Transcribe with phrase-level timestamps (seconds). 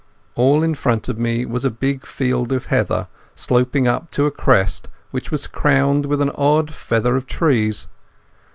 [0.33, 4.31] All in front of me was a big field of heather sloping up to a
[4.31, 7.87] crest which was crowned with an odd feather of trees.